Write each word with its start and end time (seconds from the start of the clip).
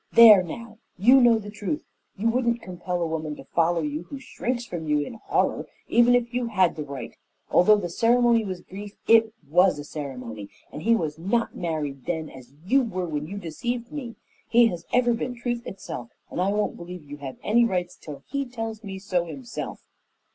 There 0.13 0.41
now, 0.41 0.79
you 0.97 1.21
know 1.21 1.37
the 1.37 1.51
truth. 1.51 1.83
You 2.17 2.27
wouldn't 2.31 2.63
compel 2.63 3.03
a 3.03 3.05
woman 3.05 3.35
to 3.35 3.43
follow 3.43 3.83
you 3.83 4.05
who 4.09 4.17
shrinks 4.17 4.65
from 4.65 4.87
you 4.87 5.01
in 5.01 5.13
horror, 5.25 5.67
even 5.87 6.15
if 6.15 6.33
you 6.33 6.47
had 6.47 6.75
the 6.75 6.83
right. 6.83 7.15
Although 7.51 7.75
the 7.77 7.87
ceremony 7.87 8.43
was 8.43 8.61
brief 8.61 8.95
it 9.07 9.31
WAS 9.47 9.77
a 9.77 9.83
ceremony; 9.83 10.49
and 10.71 10.81
he 10.81 10.95
was 10.95 11.19
not 11.19 11.55
married 11.55 12.05
then, 12.07 12.31
as 12.31 12.51
you 12.65 12.81
were 12.81 13.05
when 13.05 13.27
you 13.27 13.37
deceived 13.37 13.91
me. 13.91 14.15
He 14.49 14.65
has 14.69 14.87
ever 14.91 15.13
been 15.13 15.35
truth 15.35 15.67
itself, 15.67 16.09
and 16.31 16.41
I 16.41 16.51
won't 16.51 16.77
believe 16.77 17.03
you 17.03 17.17
have 17.17 17.37
any 17.43 17.63
rights 17.63 17.95
till 17.95 18.23
he 18.25 18.45
tells 18.45 18.83
me 18.83 18.97
so 18.97 19.25
himself." 19.27 19.83